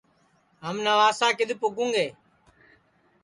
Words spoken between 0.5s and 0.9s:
ہم